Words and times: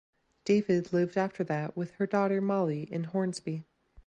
David 0.45 0.91
lived 0.93 1.15
after 1.15 1.43
that 1.43 1.77
with 1.77 1.91
her 1.97 2.07
daughter 2.07 2.41
Molly 2.41 2.91
in 2.91 3.03
Hornsby. 3.03 3.65